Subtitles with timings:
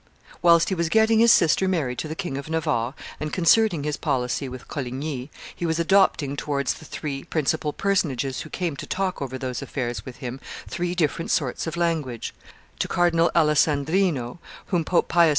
[0.41, 3.97] Whilst he was getting his sister married to the King of Navarre and concerting his
[3.97, 9.21] policy with Coligny, he was adopting towards the three principal personages who came to talk
[9.21, 12.33] over those affairs with him three different sorts of language;
[12.79, 15.29] to Cardinal Alessandrino, whom Pope Pius V.